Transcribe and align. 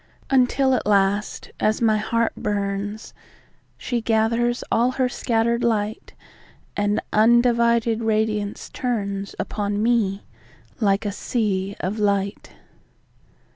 Until 0.31 0.73
at 0.73 0.87
last, 0.87 1.51
as 1.59 1.79
my 1.79 1.97
heart 1.97 2.33
burns, 2.35 3.13
She 3.77 4.01
gathers 4.01 4.63
all 4.71 4.89
her 4.93 5.07
scatter'd 5.07 5.63
light, 5.63 6.15
And 6.75 6.99
undivided 7.13 8.01
radiance 8.03 8.71
turnsUpon 8.73 9.77
me 9.77 10.23
like 10.79 11.05
a 11.05 11.11
sea 11.11 11.75
of 11.81 11.99
light. 11.99 12.51